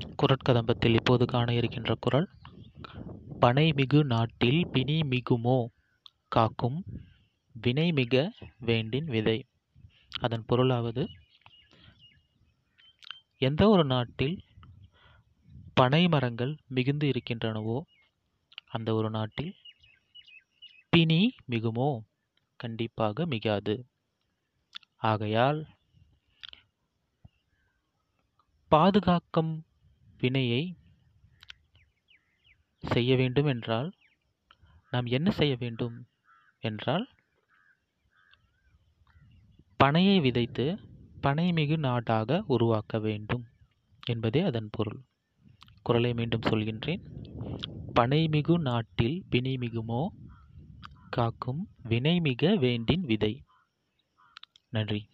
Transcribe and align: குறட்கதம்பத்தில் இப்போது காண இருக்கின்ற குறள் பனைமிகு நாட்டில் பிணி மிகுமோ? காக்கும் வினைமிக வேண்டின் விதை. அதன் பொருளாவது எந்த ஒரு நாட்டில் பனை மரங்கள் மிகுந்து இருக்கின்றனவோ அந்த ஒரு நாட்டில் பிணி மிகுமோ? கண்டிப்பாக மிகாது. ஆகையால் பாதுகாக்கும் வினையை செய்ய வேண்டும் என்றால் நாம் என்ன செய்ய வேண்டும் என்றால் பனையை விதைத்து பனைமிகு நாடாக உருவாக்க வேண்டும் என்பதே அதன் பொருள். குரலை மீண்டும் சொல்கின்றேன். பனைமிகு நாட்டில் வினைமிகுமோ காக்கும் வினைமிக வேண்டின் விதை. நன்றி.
குறட்கதம்பத்தில் 0.00 0.94
இப்போது 0.94 1.24
காண 1.24 1.54
இருக்கின்ற 1.54 1.94
குறள் 2.00 2.28
பனைமிகு 3.42 4.02
நாட்டில் 4.04 4.68
பிணி 4.70 5.00
மிகுமோ? 5.02 5.66
காக்கும் 6.28 6.84
வினைமிக 7.62 8.28
வேண்டின் 8.58 9.04
விதை. 9.04 9.38
அதன் 10.20 10.44
பொருளாவது 10.48 11.06
எந்த 13.38 13.68
ஒரு 13.68 13.84
நாட்டில் 13.84 14.36
பனை 15.74 16.08
மரங்கள் 16.08 16.56
மிகுந்து 16.66 17.10
இருக்கின்றனவோ 17.10 17.80
அந்த 18.68 18.94
ஒரு 18.94 19.10
நாட்டில் 19.10 19.52
பிணி 20.88 21.34
மிகுமோ? 21.50 21.90
கண்டிப்பாக 22.56 23.26
மிகாது. 23.26 23.74
ஆகையால் 24.96 25.60
பாதுகாக்கும் 28.68 29.52
வினையை 30.20 30.76
செய்ய 32.82 33.16
வேண்டும் 33.16 33.46
என்றால் 33.46 33.92
நாம் 34.90 35.06
என்ன 35.06 35.30
செய்ய 35.30 35.56
வேண்டும் 35.56 35.96
என்றால் 36.58 37.06
பனையை 39.80 40.20
விதைத்து 40.20 40.78
பனைமிகு 41.22 41.76
நாடாக 41.76 42.44
உருவாக்க 42.46 42.98
வேண்டும் 42.98 43.44
என்பதே 44.06 44.40
அதன் 44.40 44.70
பொருள். 44.70 45.00
குரலை 45.82 46.14
மீண்டும் 46.14 46.40
சொல்கின்றேன். 46.40 47.02
பனைமிகு 48.00 48.58
நாட்டில் 48.58 49.24
வினைமிகுமோ 49.30 50.02
காக்கும் 51.10 51.62
வினைமிக 51.88 52.58
வேண்டின் 52.58 53.00
விதை. 53.00 53.44
நன்றி. 54.68 55.09